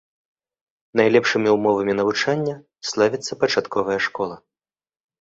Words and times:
Найлепшымі 1.01 1.49
ўмовамі 1.57 1.93
навучання 2.01 2.55
славіцца 2.95 3.33
пачатковая 3.45 3.99
школа. 4.11 4.35